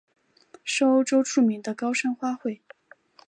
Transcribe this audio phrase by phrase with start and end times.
[0.63, 2.61] 是欧洲著名的高山花卉。